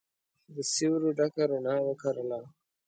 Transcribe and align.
د 0.53 0.55
سیورو 0.73 1.09
ډکه 1.17 1.43
روڼا 1.49 1.75
وکرله 1.87 2.39